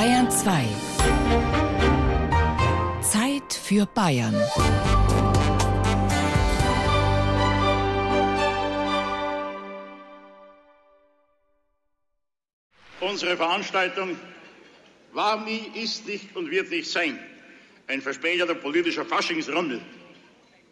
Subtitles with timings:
[0.00, 0.64] Bayern 2.
[3.02, 4.34] Zeit für Bayern.
[13.02, 14.16] Unsere Veranstaltung
[15.12, 17.18] war nie, ist nicht und wird nicht sein
[17.86, 19.82] ein verspäteter politischer Faschingsrundel.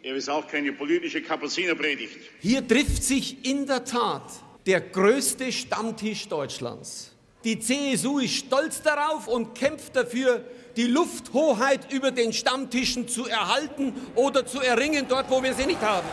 [0.01, 2.17] Er ist auch keine politische Kapuzinerpredigt.
[2.39, 4.31] Hier trifft sich in der Tat
[4.65, 7.11] der größte Stammtisch Deutschlands.
[7.45, 10.43] Die CSU ist stolz darauf und kämpft dafür,
[10.75, 15.81] die Lufthoheit über den Stammtischen zu erhalten oder zu erringen, dort wo wir sie nicht
[15.81, 16.07] haben.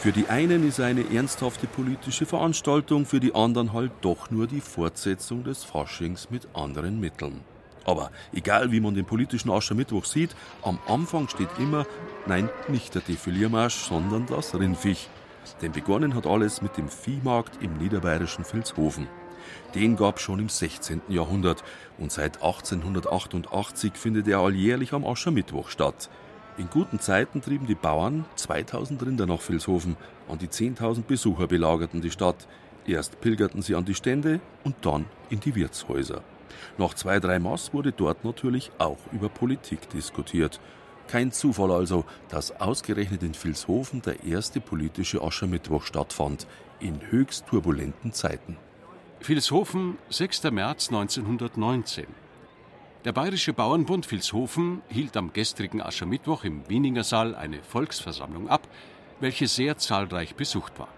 [0.00, 4.60] Für die einen ist eine ernsthafte politische Veranstaltung, für die anderen halt doch nur die
[4.60, 7.40] Fortsetzung des Faschings mit anderen Mitteln.
[7.84, 11.86] Aber egal wie man den politischen Aschermittwoch sieht, am Anfang steht immer,
[12.26, 15.08] nein, nicht der Defiliermarsch, sondern das Rindviech.
[15.62, 19.08] Denn begonnen hat alles mit dem Viehmarkt im niederbayerischen Vilshofen.
[19.74, 21.02] Den gab es schon im 16.
[21.08, 21.62] Jahrhundert
[21.98, 26.10] und seit 1888 findet er alljährlich am Aschermittwoch statt.
[26.58, 29.96] In guten Zeiten trieben die Bauern 2000 Rinder nach Vilshofen,
[30.28, 32.46] an die 10.000 Besucher belagerten die Stadt.
[32.86, 36.22] Erst pilgerten sie an die Stände und dann in die Wirtshäuser.
[36.76, 40.60] Nach zwei, drei Maß wurde dort natürlich auch über Politik diskutiert.
[41.08, 46.46] Kein Zufall also, dass ausgerechnet in Vilshofen der erste politische Aschermittwoch stattfand,
[46.78, 48.56] in höchst turbulenten Zeiten.
[49.22, 50.44] Vilshofen, 6.
[50.44, 52.06] März 1919.
[53.04, 58.66] Der Bayerische Bauernbund Vilshofen hielt am gestrigen Aschermittwoch im Wieninger Saal eine Volksversammlung ab,
[59.20, 60.88] welche sehr zahlreich besucht war.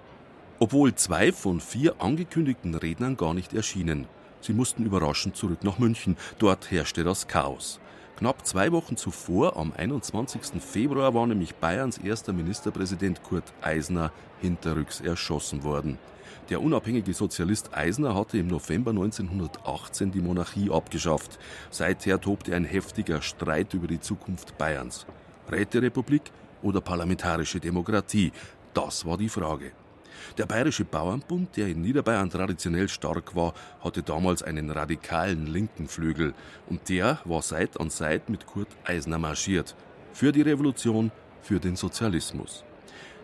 [0.61, 4.07] Obwohl zwei von vier angekündigten Rednern gar nicht erschienen.
[4.41, 6.17] Sie mussten überraschend zurück nach München.
[6.39, 7.81] Dort herrschte das Chaos.
[8.17, 10.63] Knapp zwei Wochen zuvor, am 21.
[10.63, 15.99] Februar, war nämlich Bayerns erster Ministerpräsident Kurt Eisner hinterrücks erschossen worden.
[16.51, 21.39] Der unabhängige Sozialist Eisner hatte im November 1918 die Monarchie abgeschafft.
[21.71, 25.07] Seither tobte ein heftiger Streit über die Zukunft Bayerns.
[25.51, 26.23] Räterepublik
[26.63, 28.33] oder parlamentarische Demokratie?
[28.75, 29.73] Das war die Frage.
[30.39, 36.35] Der Bayerische Bauernbund, der in Niederbayern traditionell stark war, hatte damals einen radikalen linken Flügel
[36.69, 39.77] und der war Seit an Seit mit Kurt Eisner marschiert.
[40.13, 42.65] Für die Revolution, für den Sozialismus.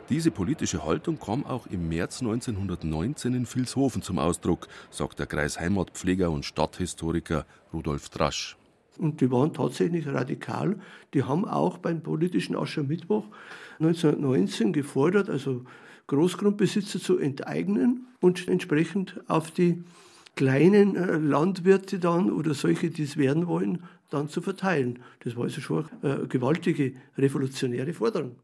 [0.08, 6.30] Diese politische Haltung kam auch im März 1919 in Vilshofen zum Ausdruck, sagt der Kreisheimatpfleger
[6.30, 7.44] und Stadthistoriker
[7.74, 8.56] Rudolf Drasch.
[8.98, 10.76] Und die waren tatsächlich radikal.
[11.12, 13.26] Die haben auch beim politischen Aschermittwoch
[13.80, 15.64] 1919 gefordert, also
[16.08, 19.84] Großgrundbesitzer zu enteignen und entsprechend auf die
[20.34, 25.00] kleinen äh, Landwirte dann oder solche, die es werden wollen, dann zu verteilen.
[25.20, 28.36] Das war also schon eine gewaltige revolutionäre Forderung.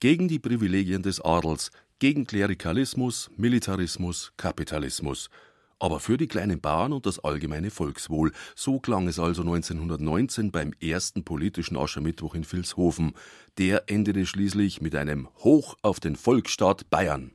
[0.00, 5.28] Gegen die Privilegien des Adels, gegen Klerikalismus, Militarismus, Kapitalismus
[5.80, 8.32] aber für die kleinen Bauern und das allgemeine Volkswohl.
[8.54, 13.14] So klang es also 1919 beim ersten politischen Aschermittwoch in Vilshofen.
[13.58, 17.32] Der endete schließlich mit einem Hoch auf den Volksstaat Bayern.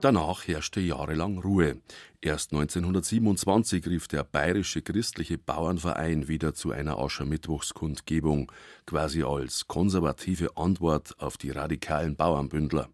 [0.00, 1.80] Danach herrschte jahrelang Ruhe.
[2.20, 8.52] Erst 1927 rief der Bayerische Christliche Bauernverein wieder zu einer Aschermittwochskundgebung,
[8.86, 12.88] quasi als konservative Antwort auf die radikalen Bauernbündler.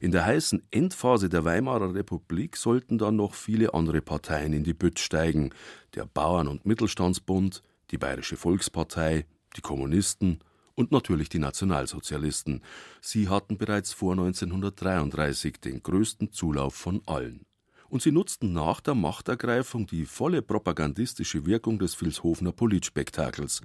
[0.00, 4.74] In der heißen Endphase der Weimarer Republik sollten dann noch viele andere Parteien in die
[4.74, 5.50] Bütt steigen:
[5.94, 7.62] der Bauern- und Mittelstandsbund,
[7.92, 9.24] die Bayerische Volkspartei,
[9.56, 10.40] die Kommunisten
[10.74, 12.62] und natürlich die Nationalsozialisten.
[13.00, 17.46] Sie hatten bereits vor 1933 den größten Zulauf von allen.
[17.88, 23.60] Und sie nutzten nach der Machtergreifung die volle propagandistische Wirkung des Vilshofener Politspektakels.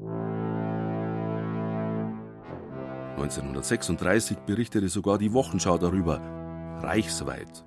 [3.15, 6.21] 1936 berichtete sogar die Wochenschau darüber,
[6.81, 7.65] reichsweit.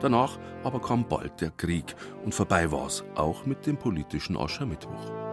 [0.00, 1.94] Danach aber kam bald der Krieg
[2.24, 5.31] und vorbei war's, auch mit dem politischen Aschermittwoch.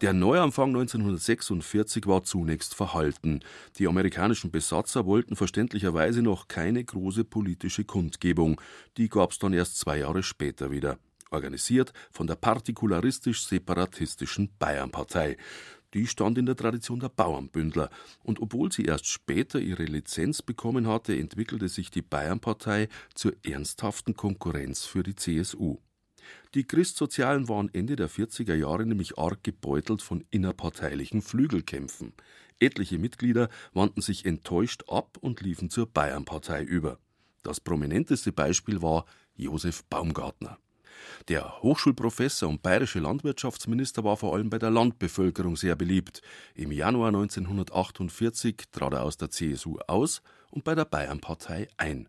[0.00, 3.40] Der Neuanfang 1946 war zunächst verhalten.
[3.76, 8.58] Die amerikanischen Besatzer wollten verständlicherweise noch keine große politische Kundgebung.
[8.96, 10.98] Die gab es dann erst zwei Jahre später wieder.
[11.30, 15.36] Organisiert von der partikularistisch-separatistischen Bayernpartei.
[15.92, 17.90] Die stand in der Tradition der Bauernbündler.
[18.22, 24.16] Und obwohl sie erst später ihre Lizenz bekommen hatte, entwickelte sich die Bayernpartei zur ernsthaften
[24.16, 25.76] Konkurrenz für die CSU.
[26.54, 32.12] Die Christsozialen waren Ende der 40er Jahre nämlich arg gebeutelt von innerparteilichen Flügelkämpfen.
[32.58, 36.98] Etliche Mitglieder wandten sich enttäuscht ab und liefen zur Bayernpartei über.
[37.44, 39.04] Das prominenteste Beispiel war
[39.36, 40.58] Josef Baumgartner.
[41.28, 46.20] Der Hochschulprofessor und bayerische Landwirtschaftsminister war vor allem bei der Landbevölkerung sehr beliebt.
[46.56, 50.20] Im Januar 1948 trat er aus der CSU aus
[50.50, 52.08] und bei der Bayernpartei ein.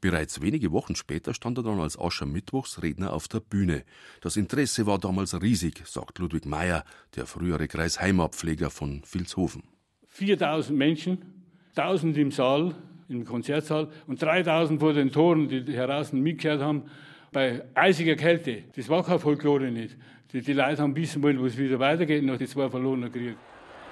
[0.00, 3.84] Bereits wenige Wochen später stand er dann als Aschermittwochsredner auf der Bühne.
[4.20, 6.84] Das Interesse war damals riesig, sagt Ludwig Meyer,
[7.16, 9.64] der frühere Kreisheimatpfleger von Vilshofen.
[10.06, 11.18] 4000 Menschen,
[11.76, 12.74] 1000 im Saal,
[13.08, 16.84] im Konzertsaal und 3000 vor den Toren, die heraus mitgehört haben,
[17.32, 18.64] bei eisiger Kälte.
[18.76, 19.96] Das war kein Folklore nicht.
[20.32, 23.36] Die, die Leute haben wissen wollen, wo es wieder weitergeht nach den zwei verlorenen Kriegen.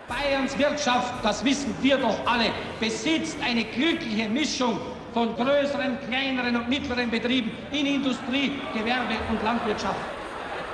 [0.08, 4.78] Bayerns Wirtschaft, das wissen wir doch alle, besitzt eine glückliche Mischung
[5.16, 9.98] von größeren, kleineren und mittleren Betrieben in Industrie, Gewerbe und Landwirtschaft.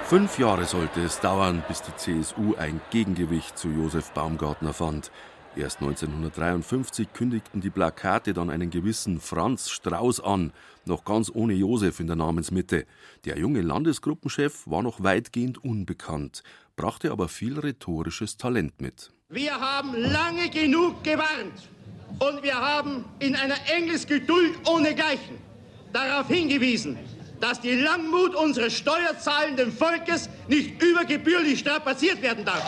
[0.02, 5.12] Fünf Jahre sollte es dauern, bis die CSU ein Gegengewicht zu Josef Baumgartner fand.
[5.54, 10.52] Erst 1953 kündigten die Plakate dann einen gewissen Franz Strauß an,
[10.86, 12.84] noch ganz ohne Josef in der Namensmitte.
[13.24, 16.42] Der junge Landesgruppenchef war noch weitgehend unbekannt,
[16.74, 19.12] brachte aber viel rhetorisches Talent mit.
[19.28, 21.68] Wir haben lange genug gewarnt.
[22.18, 25.38] Und wir haben in einer Engelsgeduld ohnegleichen
[25.92, 26.98] darauf hingewiesen,
[27.40, 32.64] dass die Langmut unseres steuerzahlenden Volkes nicht übergebührlich strapaziert werden darf.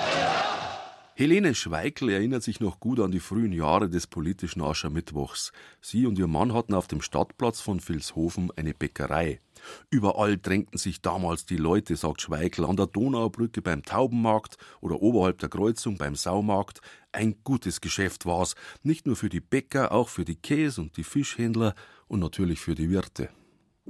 [1.17, 5.53] Helene Schweikl erinnert sich noch gut an die frühen Jahre des politischen Aschermittwochs.
[5.81, 9.41] Sie und ihr Mann hatten auf dem Stadtplatz von Vilshofen eine Bäckerei.
[9.91, 15.39] Überall drängten sich damals die Leute, sagt Schweikl, an der Donaubrücke beim Taubenmarkt oder oberhalb
[15.39, 16.81] der Kreuzung beim Saumarkt.
[17.13, 21.05] Ein gutes Geschäft war's, nicht nur für die Bäcker, auch für die Käse- und die
[21.05, 21.75] Fischhändler
[22.09, 23.29] und natürlich für die Wirte.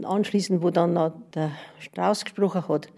[0.03, 2.89] Anschließend, wo dann noch der Strauß gesprochen hat,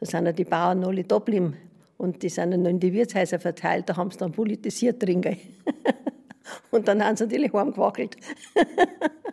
[0.00, 1.56] da sind ja die Bauern alle da geblieben.
[1.96, 5.22] Und die sind dann in die Wirtshäuser verteilt, da haben sie dann politisiert drin.
[6.70, 8.16] Und dann haben sie natürlich heimgewackelt.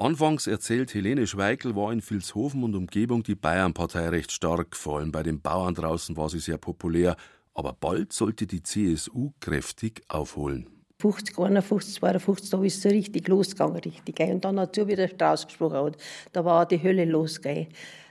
[0.00, 4.76] Anfangs erzählt Helene Schweigel, war in Vilshofen und Umgebung die Bayernpartei recht stark.
[4.76, 7.16] Vor allem bei den Bauern draußen war sie sehr populär.
[7.52, 10.70] Aber bald sollte die CSU kräftig aufholen.
[11.00, 14.20] 50, 51, 52, da ist es richtig losgegangen, richtig.
[14.20, 15.86] Und dann hat sie wieder Strauß gesprochen.
[15.86, 15.96] Hat.
[16.32, 17.42] Da war die Hölle los.
[17.42, 17.66] Gell.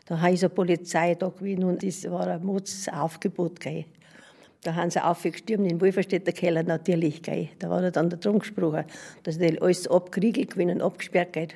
[0.08, 3.62] Da ist eine Polizei da gewesen und es war ein Mordsaufgebot.
[3.62, 3.86] Gell.
[4.62, 7.24] Da haben sie aufgestürmt in Wolferstädter Keller natürlich.
[7.24, 7.48] Gell.
[7.60, 8.84] Da war dann der Drum gesprochen,
[9.24, 11.56] dass die alles abgeriegelt gewinnen, abgesperrt geht.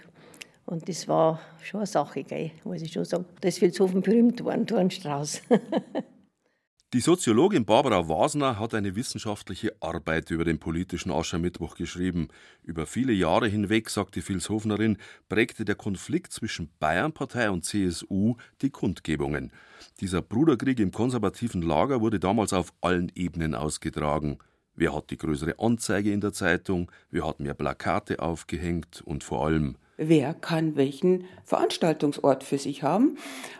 [0.71, 3.25] Und das war schon eine Sache, gell, muss ich schon sagen.
[3.41, 5.41] Das ist Vilshofen berühmt worden, Dornstrauß.
[6.93, 12.29] Die Soziologin Barbara Wasner hat eine wissenschaftliche Arbeit über den politischen Aschermittwoch geschrieben.
[12.63, 14.97] Über viele Jahre hinweg, sagt die Vilshofnerin,
[15.27, 19.51] prägte der Konflikt zwischen Bayernpartei und CSU die Kundgebungen.
[19.99, 24.37] Dieser Bruderkrieg im konservativen Lager wurde damals auf allen Ebenen ausgetragen.
[24.73, 26.91] Wer hat die größere Anzeige in der Zeitung?
[27.09, 29.01] Wer hat mehr Plakate aufgehängt?
[29.01, 33.17] Und vor allem, wer kann welchen Veranstaltungsort für sich haben?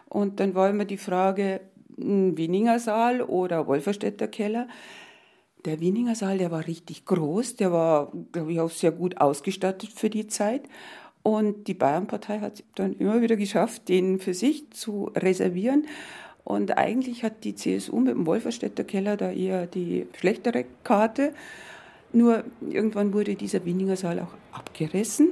[0.10, 1.62] Und dann war immer die Frage,
[1.98, 4.68] Wieninger Saal oder Wolferstädter Keller.
[5.66, 9.92] Der Wieninger Saal, der war richtig groß, der war, glaube ich, auch sehr gut ausgestattet
[9.94, 10.64] für die Zeit.
[11.24, 15.86] Und die Bayernpartei hat es dann immer wieder geschafft, den für sich zu reservieren.
[16.44, 21.34] Und eigentlich hat die CSU mit dem Wolferstädter Keller da eher die schlechtere Karte.
[22.12, 25.30] Nur irgendwann wurde dieser Wieninger Saal auch abgerissen.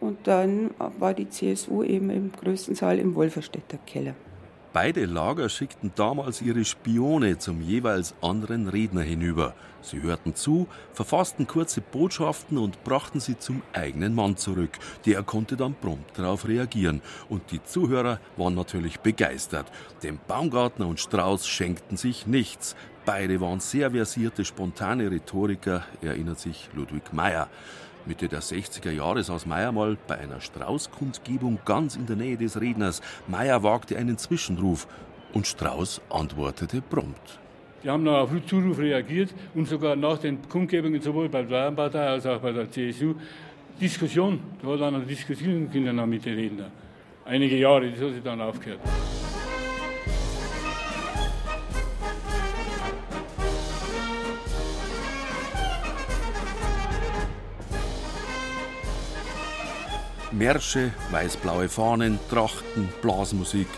[0.00, 4.14] Und dann war die CSU eben im größten Saal im Wolferstädter Keller.
[4.76, 9.54] Beide Lager schickten damals ihre Spione zum jeweils anderen Redner hinüber.
[9.80, 14.72] Sie hörten zu, verfassten kurze Botschaften und brachten sie zum eigenen Mann zurück.
[15.06, 17.00] Der konnte dann prompt darauf reagieren.
[17.30, 19.72] Und die Zuhörer waren natürlich begeistert.
[20.02, 22.76] Dem Baumgartner und Strauß schenkten sich nichts.
[23.06, 27.48] Beide waren sehr versierte, spontane Rhetoriker, erinnert sich Ludwig Meyer.
[28.06, 32.60] Mitte der 60er Jahre saß Meyer mal bei einer Strauß-Kundgebung ganz in der Nähe des
[32.60, 33.02] Redners.
[33.26, 34.86] Meyer wagte einen Zwischenruf
[35.32, 37.40] und Strauß antwortete prompt.
[37.82, 42.06] Die haben noch auf Zuruf reagiert und sogar nach den Kundgebungen sowohl bei der Bayernpartei
[42.06, 43.14] als auch bei der CSU
[43.80, 44.40] Diskussion.
[44.62, 46.72] Da war dann eine Diskussion mit den Rednern.
[47.24, 48.80] Einige Jahre, das hat sich dann aufgehört.
[60.36, 63.68] Märsche, weiß-blaue Fahnen, Trachten, Blasmusik,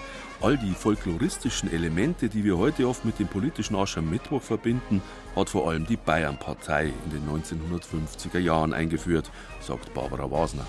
[0.40, 5.00] all die folkloristischen Elemente, die wir heute oft mit dem politischen Aschermittwoch verbinden,
[5.36, 10.66] hat vor allem die Bayernpartei in den 1950er Jahren eingeführt, sagt Barbara Wasner.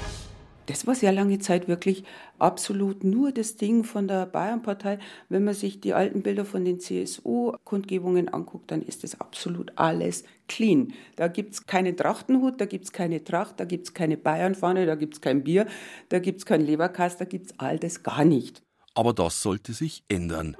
[0.69, 2.03] Das war sehr lange Zeit wirklich
[2.37, 4.99] absolut nur das Ding von der Bayernpartei.
[5.27, 10.25] Wenn man sich die alten Bilder von den CSU-Kundgebungen anguckt, dann ist das absolut alles
[10.47, 10.93] clean.
[11.15, 14.85] Da gibt es keinen Trachtenhut, da gibt es keine Tracht, da gibt es keine Bayernfahne,
[14.85, 15.65] da gibt es kein Bier,
[16.09, 18.61] da gibt es kein Leberkast, da gibt es all das gar nicht.
[18.93, 20.55] Aber das sollte sich ändern.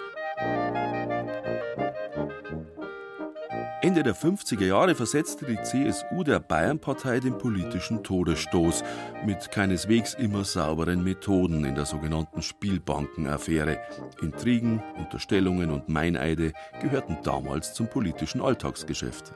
[3.82, 8.84] Ende der 50er Jahre versetzte die CSU der Bayernpartei den politischen Todesstoß
[9.26, 13.78] mit keineswegs immer sauberen Methoden in der sogenannten Spielbankenaffäre.
[14.22, 19.32] Intrigen, Unterstellungen und Meineide gehörten damals zum politischen Alltagsgeschäft.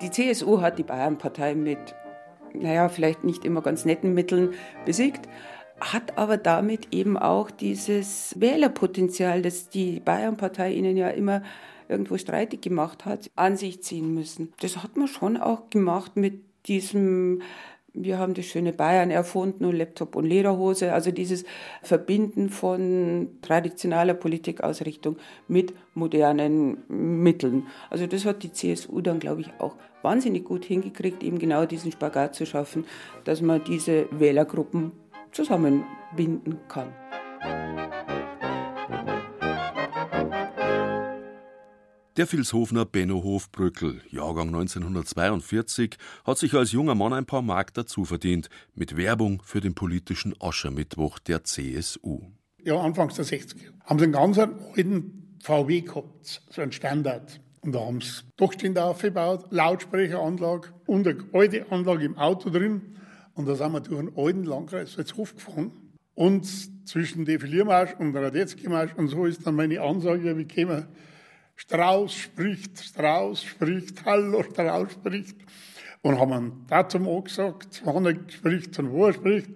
[0.00, 1.94] Die CSU hat die Bayernpartei mit,
[2.54, 4.54] naja, vielleicht nicht immer ganz netten Mitteln
[4.86, 5.28] besiegt,
[5.80, 11.42] hat aber damit eben auch dieses Wählerpotenzial, das die Bayernpartei ihnen ja immer
[11.88, 14.52] irgendwo streitig gemacht hat, an sich ziehen müssen.
[14.60, 17.40] Das hat man schon auch gemacht mit diesem
[17.94, 20.92] wir haben das schöne Bayern erfunden und Laptop und Lederhose.
[20.92, 21.44] Also dieses
[21.82, 25.16] Verbinden von traditioneller Politikausrichtung
[25.48, 27.66] mit modernen Mitteln.
[27.90, 31.90] Also das hat die CSU dann, glaube ich, auch wahnsinnig gut hingekriegt, eben genau diesen
[31.90, 32.84] Spagat zu schaffen,
[33.24, 34.92] dass man diese Wählergruppen
[35.32, 36.92] zusammenbinden kann.
[42.18, 48.04] Der Vilshofener Benno Hofbrückel, Jahrgang 1942, hat sich als junger Mann ein paar Mark dazu
[48.04, 52.22] verdient mit Werbung für den politischen Aschermittwoch der CSU.
[52.64, 57.40] Ja, anfangs der 60er haben sie einen ganz alten VW gehabt, so einen Standard.
[57.60, 62.96] Und da haben sie Durchstände aufgebaut, Lautsprecheranlage und eine alte Anlage im Auto drin.
[63.38, 65.70] Und da sind wir durch einen alten Landkreis Salzhof gefahren.
[66.16, 66.44] Und
[66.88, 70.88] zwischen Defiliermarsch und Radetzky-Marsch und so ist dann meine Ansage gekommen,
[71.54, 75.36] Strauß spricht, Strauß spricht, Hallo, Strauß spricht.
[76.02, 79.50] Und haben ein Datum angesagt, wann er spricht und wo er spricht.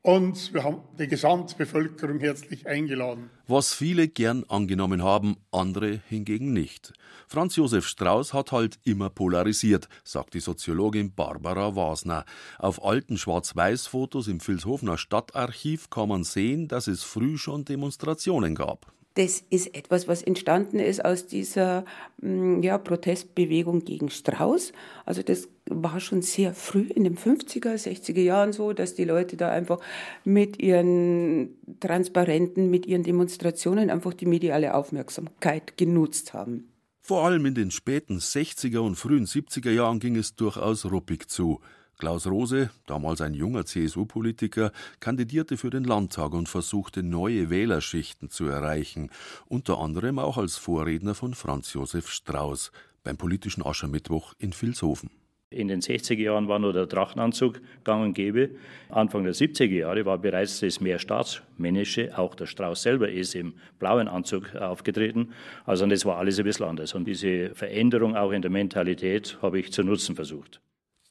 [0.00, 3.28] Und wir haben die Gesamtbevölkerung herzlich eingeladen.
[3.48, 6.92] Was viele gern angenommen haben, andere hingegen nicht.
[7.28, 12.24] Franz Josef Strauß hat halt immer polarisiert, sagt die Soziologin Barbara Wasner.
[12.58, 18.95] Auf alten Schwarz-Weiß-Fotos im Vilshofener Stadtarchiv kann man sehen, dass es früh schon Demonstrationen gab
[19.16, 21.84] das ist etwas, was entstanden ist aus dieser
[22.20, 24.72] mm, ja, Protestbewegung gegen Strauß.
[25.06, 29.36] Also das war schon sehr früh in den 50er, 60er Jahren so, dass die Leute
[29.36, 29.80] da einfach
[30.24, 36.68] mit ihren Transparenten, mit ihren Demonstrationen einfach die mediale Aufmerksamkeit genutzt haben.
[37.00, 41.60] Vor allem in den späten 60er und frühen 70er Jahren ging es durchaus ruppig zu.
[41.98, 48.46] Klaus Rose, damals ein junger CSU-Politiker, kandidierte für den Landtag und versuchte neue Wählerschichten zu
[48.46, 49.08] erreichen,
[49.46, 52.70] unter anderem auch als Vorredner von Franz Josef Strauß
[53.02, 55.08] beim politischen Aschermittwoch in Vilshofen.
[55.48, 58.50] In den 60er Jahren war nur der Drachenanzug gang und gäbe.
[58.90, 62.18] Anfang der 70er Jahre war bereits das mehr staatsmännische.
[62.18, 65.32] Auch der Strauß selber ist im blauen Anzug aufgetreten.
[65.64, 66.94] Also das war alles ein bisschen anders.
[66.94, 70.60] Und diese Veränderung auch in der Mentalität habe ich zu nutzen versucht.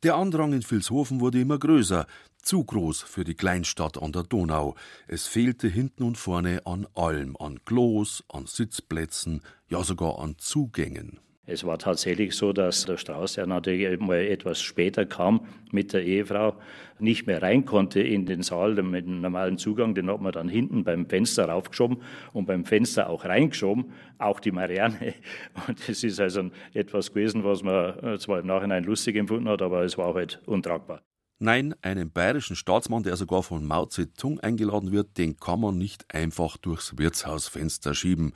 [0.05, 2.05] Der Andrang in Vilshofen wurde immer größer,
[2.43, 4.75] zu groß für die Kleinstadt an der Donau.
[5.07, 11.17] Es fehlte hinten und vorne an allem, an Klos, an Sitzplätzen, ja sogar an Zugängen.
[11.48, 16.04] Es war tatsächlich so, dass der Strauß, der natürlich mal etwas später kam mit der
[16.04, 16.56] Ehefrau,
[16.98, 19.94] nicht mehr rein konnte in den Saal mit dem normalen Zugang.
[19.94, 22.02] Den hat man dann hinten beim Fenster raufgeschoben
[22.34, 25.14] und beim Fenster auch reingeschoben, auch die Marianne.
[25.68, 29.62] Und das ist also etwas gewesen, was man äh, zwar im Nachhinein lustig empfunden hat,
[29.62, 31.02] aber es war halt untragbar.
[31.38, 36.06] Nein, einen bayerischen Staatsmann, der sogar von Mao Zedong eingeladen wird, den kann man nicht
[36.14, 38.34] einfach durchs Wirtshausfenster schieben.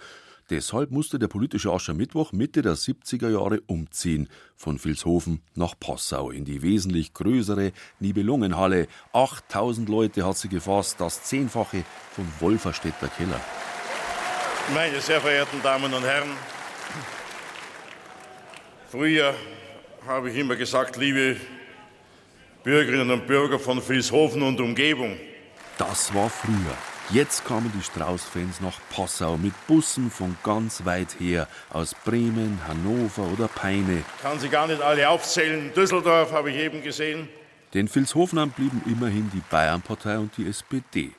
[0.50, 6.44] Deshalb musste der politische Aschermittwoch Mitte der 70er Jahre umziehen, von Vilshofen nach Passau in
[6.44, 8.88] die wesentlich größere Nibelungenhalle.
[9.14, 13.40] 8000 Leute hat sie gefasst, das Zehnfache von Wolferstädter Keller.
[14.74, 16.32] Meine sehr verehrten Damen und Herren,
[18.90, 19.36] früher
[20.08, 21.38] habe ich immer gesagt, liebe
[22.64, 25.16] Bürgerinnen und Bürger von Vilshofen und Umgebung.
[25.78, 26.76] Das war früher.
[27.12, 33.24] Jetzt kamen die Strauß-Fans nach Passau mit Bussen von ganz weit her, aus Bremen, Hannover
[33.34, 34.04] oder Peine.
[34.22, 35.72] Kann sie gar nicht alle aufzählen.
[35.76, 37.28] Düsseldorf habe ich eben gesehen.
[37.74, 41.10] Den Vilshofenern blieben immerhin die Bayernpartei und die SPD.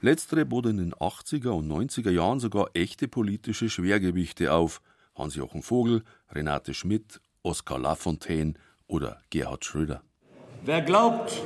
[0.00, 4.80] Letztere bot in den 80er und 90er Jahren sogar echte politische Schwergewichte auf.
[5.16, 8.54] Hans-Jochen Vogel, Renate Schmidt, Oskar Lafontaine
[8.86, 10.02] oder Gerhard Schröder.
[10.64, 11.42] Wer glaubt,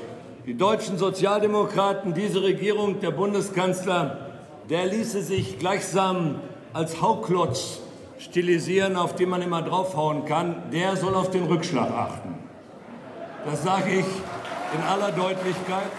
[0.46, 4.30] die deutschen Sozialdemokraten, diese Regierung, der Bundeskanzler,
[4.70, 6.36] der ließe sich gleichsam
[6.72, 7.80] als Hauklotz
[8.18, 12.34] stilisieren, auf den man immer draufhauen kann, der soll auf den Rückschlag achten.
[13.44, 14.06] Das sage ich
[14.74, 15.90] in aller Deutlichkeit.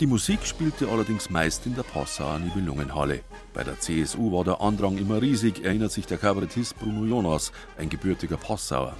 [0.00, 3.22] Die Musik spielte allerdings meist in der Passauer Nibelungenhalle.
[3.52, 7.88] Bei der CSU war der Andrang immer riesig, erinnert sich der Kabarettist Bruno Jonas, ein
[7.88, 8.96] gebürtiger Passauer.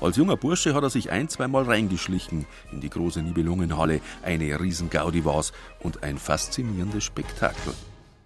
[0.00, 4.00] Als junger Bursche hat er sich ein, zweimal reingeschlichen in die große Nibelungenhalle.
[4.24, 7.72] Eine Riesengaudi war's und ein faszinierendes Spektakel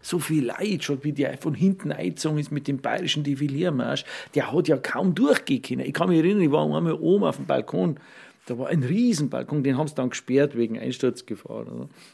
[0.01, 4.05] so viel Leid, schon wie der von hinten eingezogen ist mit dem bayerischen Defiliermarsch,
[4.35, 5.81] der hat ja kaum durchgehen können.
[5.81, 7.99] Ich kann mich erinnern, ich war einmal oben auf dem Balkon,
[8.47, 11.65] da war ein Riesenbalkon, den haben sie dann gesperrt wegen Einsturzgefahr.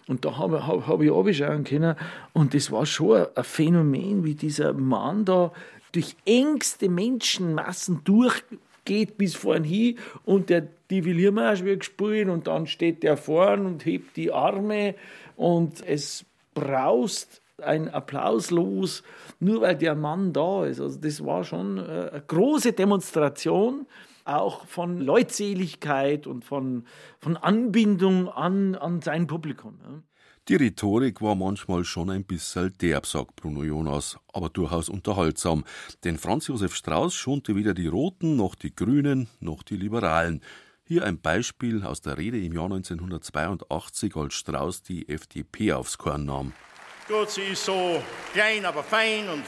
[0.06, 1.96] Und da habe hab, hab ich abschauen können
[2.32, 5.52] und das war schon ein Phänomen, wie dieser Mann da
[5.92, 13.02] durch engste Menschenmassen durchgeht bis vorn hin und der Divilliermarsch wird gespielt und dann steht
[13.02, 14.94] der vorn und hebt die Arme
[15.36, 19.02] und es braust ein Applaus los,
[19.38, 20.80] nur weil der Mann da ist.
[20.80, 23.86] Also das war schon äh, eine große Demonstration,
[24.36, 26.84] auch von Leutseligkeit und von,
[27.18, 29.78] von Anbindung an, an sein Publikum.
[30.48, 35.64] Die Rhetorik war manchmal schon ein bisschen derb, sagt Bruno Jonas, aber durchaus unterhaltsam.
[36.02, 40.42] Denn Franz Josef Strauß schonte weder die Roten noch die Grünen noch die Liberalen.
[40.82, 46.24] Hier ein Beispiel aus der Rede im Jahr 1982, als Strauß die FDP aufs Korn
[46.24, 46.52] nahm.
[47.06, 49.44] Gut, sie ist so klein, aber fein und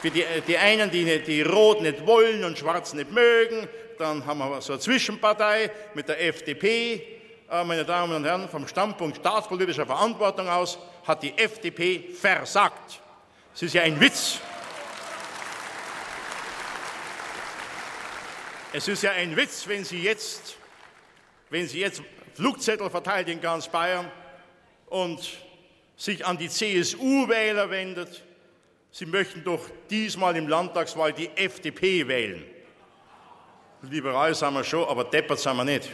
[0.00, 4.38] für die, die einen, die, die Rot nicht wollen und Schwarz nicht mögen, dann haben
[4.38, 7.02] wir so eine Zwischenpartei mit der FDP.
[7.50, 13.00] Äh, meine Damen und Herren, vom Standpunkt staatspolitischer Verantwortung aus hat die FDP versagt.
[13.54, 14.38] Es ist ja ein Witz.
[18.72, 20.56] Es ist ja ein Witz, wenn sie jetzt,
[21.50, 22.02] wenn sie jetzt
[22.34, 24.08] Flugzettel verteilt in ganz Bayern
[24.86, 25.20] und
[25.96, 28.22] sich an die CSU-Wähler wendet.
[28.90, 32.42] Sie möchten doch diesmal im Landtagswahl die FDP wählen.
[33.82, 35.88] Liberal sind wir schon, aber deppert sind wir nicht.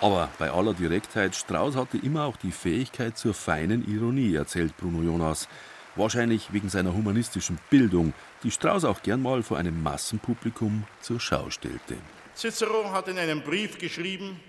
[0.00, 5.02] Aber bei aller Direktheit, Strauß hatte immer auch die Fähigkeit zur feinen Ironie, erzählt Bruno
[5.02, 5.48] Jonas.
[5.96, 8.12] Wahrscheinlich wegen seiner humanistischen Bildung,
[8.42, 11.96] die Strauß auch gern mal vor einem Massenpublikum zur Schau stellte.
[12.34, 14.40] Cicero hat in einem Brief geschrieben: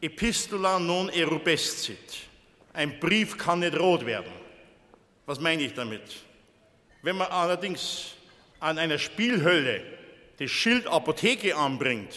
[0.00, 2.28] Epistula non erubescit.
[2.72, 4.41] Ein Brief kann nicht rot werden.
[5.26, 6.02] Was meine ich damit?
[7.02, 8.14] Wenn man allerdings
[8.60, 9.82] an einer Spielhölle
[10.38, 12.14] das Schild Apotheke anbringt,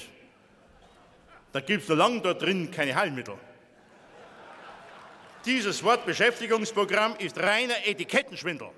[1.51, 3.35] dann gibt es noch lange dort drin keine Heilmittel.
[5.45, 8.69] Dieses Wort Beschäftigungsprogramm ist reiner Etikettenschwindel.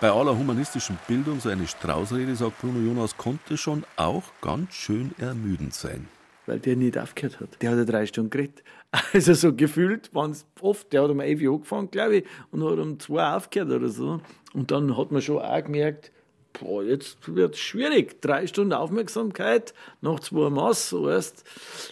[0.00, 5.14] Bei aller humanistischen Bildung, so eine Straußrede, sagt Bruno Jonas, konnte schon auch ganz schön
[5.18, 6.08] ermüdend sein
[6.46, 7.62] weil der nicht aufgehört hat.
[7.62, 8.62] Der hat ja drei Stunden geredet.
[9.12, 12.64] Also so gefühlt waren es oft, der hat um 11 Uhr angefangen, glaube ich, und
[12.64, 14.20] hat um 2 Uhr aufgehört oder so.
[14.52, 16.12] Und dann hat man schon auch gemerkt,
[16.52, 18.20] boah, jetzt wird es schwierig.
[18.22, 21.44] Drei Stunden Aufmerksamkeit nach zwei Maß, weißt,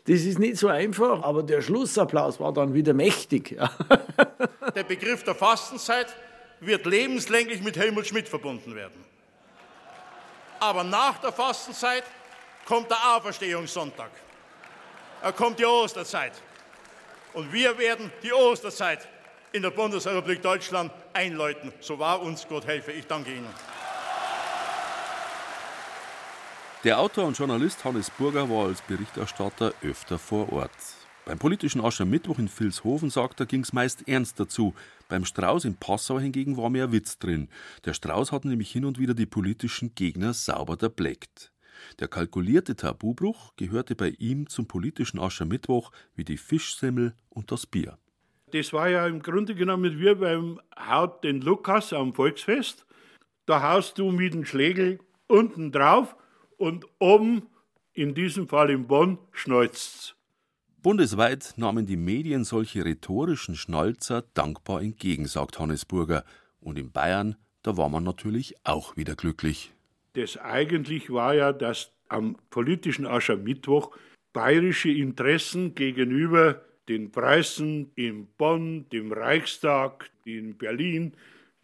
[0.06, 3.58] das ist nicht so einfach, aber der Schlussapplaus war dann wieder mächtig.
[4.76, 6.14] der Begriff der Fastenzeit
[6.60, 9.04] wird lebenslänglich mit Helmut Schmidt verbunden werden.
[10.60, 12.04] Aber nach der Fastenzeit
[12.64, 14.10] kommt der Auferstehungssonntag
[15.30, 16.32] kommt die Osterzeit.
[17.32, 19.06] Und wir werden die Osterzeit
[19.52, 21.72] in der Bundesrepublik Deutschland einläuten.
[21.80, 22.92] So wahr uns Gott helfe.
[22.92, 23.46] Ich danke Ihnen.
[26.84, 30.70] Der Autor und Journalist Hannes Burger war als Berichterstatter öfter vor Ort.
[31.24, 34.74] Beim politischen Aschermittwoch in Vilshofen, sagt er, ging es meist ernst dazu.
[35.08, 37.48] Beim Strauß in Passau hingegen war mehr Witz drin.
[37.84, 41.51] Der Strauß hat nämlich hin und wieder die politischen Gegner sauber erbleckt.
[41.98, 47.98] Der kalkulierte Tabubruch gehörte bei ihm zum politischen Aschermittwoch wie die Fischsemmel und das Bier.
[48.52, 52.86] Das war ja im Grunde genommen wie beim Haut den Lukas am Volksfest.
[53.46, 56.14] Da haust du mit dem Schlägel unten drauf
[56.58, 57.48] und oben,
[57.94, 60.14] in diesem Fall in Bonn, schnalzt's.
[60.82, 66.24] Bundesweit nahmen die Medien solche rhetorischen Schnalzer dankbar entgegen, sagt Hannes Burger.
[66.60, 69.72] Und in Bayern, da war man natürlich auch wieder glücklich.
[70.14, 73.96] Das eigentlich war ja, dass am politischen Aschermittwoch
[74.32, 81.14] bayerische Interessen gegenüber den Preisen in Bonn, dem Reichstag, in Berlin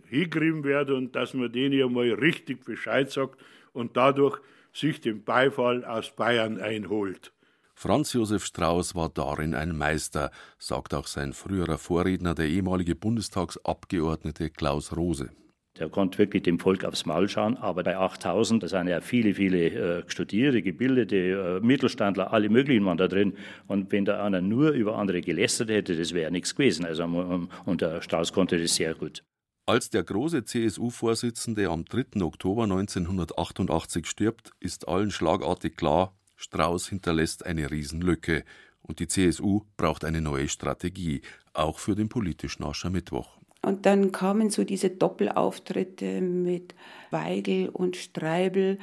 [0.09, 3.39] hingerieben werden und dass man denen ja mal richtig Bescheid sagt
[3.73, 4.41] und dadurch
[4.73, 7.33] sich den Beifall aus Bayern einholt.
[7.75, 14.51] Franz Josef Strauß war darin ein Meister, sagt auch sein früherer Vorredner, der ehemalige Bundestagsabgeordnete
[14.51, 15.31] Klaus Rose.
[15.79, 17.57] Der konnte wirklich dem Volk aufs Maul schauen.
[17.57, 22.85] Aber bei 8000, da sind ja viele, viele äh, Studierte, gebildete, äh, Mittelstandler, alle möglichen
[22.85, 23.35] waren da drin.
[23.67, 26.85] Und wenn da einer nur über andere gelästert hätte, das wäre nichts gewesen.
[26.85, 29.23] Also, um, und der Strauß konnte das sehr gut.
[29.67, 32.23] Als der große CSU-Vorsitzende am 3.
[32.23, 38.45] Oktober 1988 stirbt, ist allen schlagartig klar, Strauß hinterlässt eine Riesenlücke.
[38.81, 41.21] Und die CSU braucht eine neue Strategie,
[41.53, 43.38] auch für den politischen Aschermittwoch.
[43.63, 46.75] Und dann kamen so diese Doppelauftritte mit
[47.11, 48.79] Weigel und Streibel.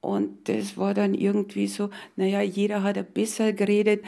[0.00, 4.04] Und das war dann irgendwie so, naja, jeder hat ein bisschen geredet.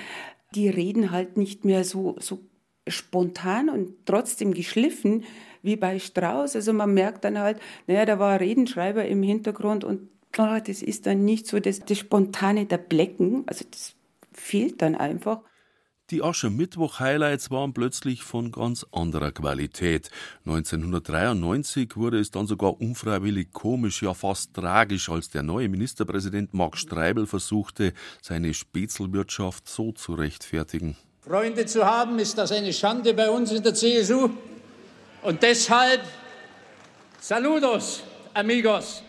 [0.55, 2.41] Die reden halt nicht mehr so, so
[2.89, 5.25] spontan und trotzdem geschliffen
[5.63, 6.57] wie bei Strauß.
[6.57, 10.83] Also man merkt dann halt, naja, da war ein Redenschreiber im Hintergrund und oh, das
[10.83, 13.45] ist dann nicht so das, das Spontane der Blecken.
[13.47, 13.95] Also das
[14.33, 15.43] fehlt dann einfach.
[16.11, 20.09] Die Aschermittwoch-Highlights waren plötzlich von ganz anderer Qualität.
[20.45, 26.79] 1993 wurde es dann sogar unfreiwillig komisch, ja fast tragisch, als der neue Ministerpräsident Max
[26.83, 27.93] Streibel versuchte,
[28.23, 30.97] seine Spätzelwirtschaft so zu rechtfertigen.
[31.23, 34.31] Freunde zu haben, ist das eine Schande bei uns in der CSU.
[35.23, 36.03] Und deshalb,
[37.19, 39.03] saludos, amigos.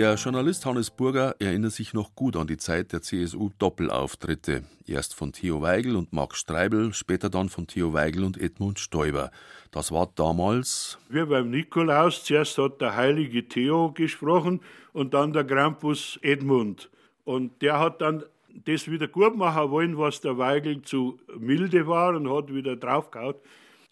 [0.00, 4.62] Der Journalist Hannes Burger erinnert sich noch gut an die Zeit der CSU-Doppelauftritte.
[4.86, 9.30] Erst von Theo Weigel und Max Streibel, später dann von Theo Weigel und Edmund Stoiber.
[9.72, 10.96] Das war damals.
[11.10, 14.62] Wir beim Nikolaus, zuerst hat der heilige Theo gesprochen
[14.94, 16.88] und dann der Krampus Edmund.
[17.26, 22.16] Und der hat dann das wieder gut machen wollen, was der Weigel zu milde war
[22.16, 23.34] und hat wieder draufgehauen.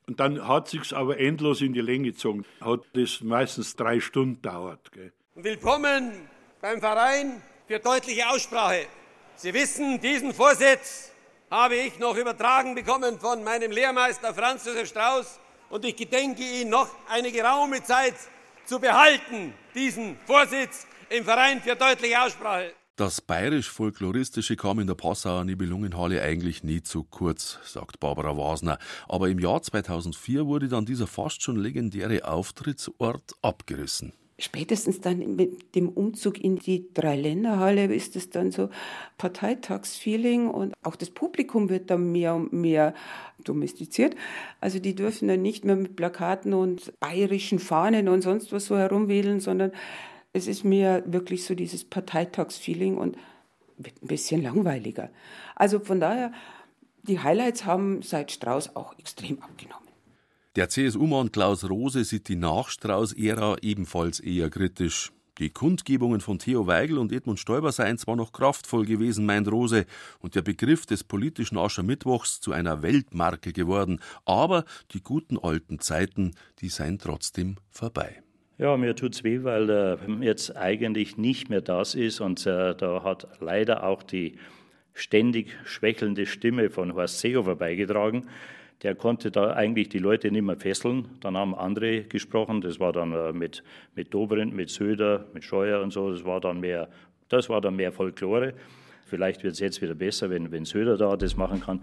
[0.07, 2.47] Und dann hat sich's aber endlos in die Länge gezogen.
[2.63, 4.91] Hat das meistens drei Stunden dauert.
[4.91, 5.13] Gell.
[5.41, 6.29] Willkommen
[6.61, 8.87] beim Verein für deutliche Aussprache.
[9.37, 11.13] Sie wissen, diesen Vorsitz
[11.49, 15.39] habe ich noch übertragen bekommen von meinem Lehrmeister Franz Josef Strauß
[15.71, 18.17] und ich gedenke ihn noch eine geraume Zeit
[18.65, 22.73] zu behalten, diesen Vorsitz im Verein für deutliche Aussprache.
[22.97, 28.77] Das bayerisch-folkloristische kam in der Passauer Nibelungenhalle eigentlich nie zu kurz, sagt Barbara Wasner.
[29.07, 35.75] Aber im Jahr 2004 wurde dann dieser fast schon legendäre Auftrittsort abgerissen spätestens dann mit
[35.75, 38.71] dem Umzug in die Dreiländerhalle ist es dann so
[39.19, 42.95] Parteitagsfeeling und auch das Publikum wird dann mehr und mehr
[43.43, 44.15] domestiziert.
[44.61, 48.79] Also die dürfen dann nicht mehr mit Plakaten und bayerischen Fahnen und sonst was so
[48.79, 49.73] herumwedeln, sondern
[50.33, 53.17] es ist mehr wirklich so dieses Parteitagsfeeling und
[53.77, 55.11] wird ein bisschen langweiliger.
[55.57, 56.33] Also von daher,
[57.03, 59.88] die Highlights haben seit Strauß auch extrem abgenommen.
[60.59, 65.13] Der CSU-Mann Klaus Rose sieht die Nach-Strauß-Ära ebenfalls eher kritisch.
[65.39, 69.87] Die Kundgebungen von Theo Weigel und Edmund Stoiber seien zwar noch kraftvoll gewesen, meint Rose,
[70.19, 76.35] und der Begriff des politischen Aschermittwochs zu einer Weltmarke geworden, aber die guten alten Zeiten,
[76.59, 78.21] die seien trotzdem vorbei.
[78.57, 83.05] Ja, mir tut's weh, weil äh, jetzt eigentlich nicht mehr das ist und äh, da
[83.05, 84.39] hat leider auch die
[84.93, 88.27] ständig schwächelnde Stimme von Horst Seehofer beigetragen
[88.83, 91.09] der konnte da eigentlich die Leute nicht mehr fesseln.
[91.21, 93.63] Dann haben andere gesprochen, das war dann äh, mit,
[93.95, 96.89] mit Dobrindt, mit Söder, mit Scheuer und so, das war dann mehr,
[97.29, 98.55] das war dann mehr Folklore.
[99.07, 101.83] Vielleicht wird es jetzt wieder besser, wenn, wenn Söder da das machen kann.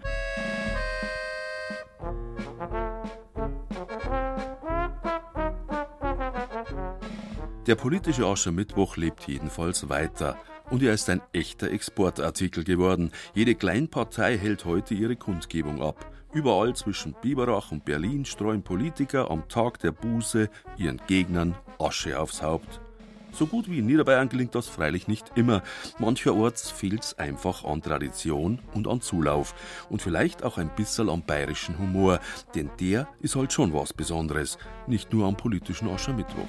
[7.66, 10.38] Der politische Aschermittwoch lebt jedenfalls weiter.
[10.70, 13.10] Und er ist ein echter Exportartikel geworden.
[13.34, 16.06] Jede Kleinpartei hält heute ihre Kundgebung ab.
[16.36, 22.42] Überall zwischen Biberach und Berlin streuen Politiker am Tag der Buße ihren Gegnern Asche aufs
[22.42, 22.78] Haupt.
[23.32, 25.62] So gut wie in Niederbayern gelingt das freilich nicht immer.
[25.98, 29.54] Mancherorts fehlt es einfach an Tradition und an Zulauf.
[29.88, 32.20] Und vielleicht auch ein bisschen am bayerischen Humor,
[32.54, 34.58] denn der ist halt schon was Besonderes.
[34.86, 36.48] Nicht nur am politischen Aschermittwoch.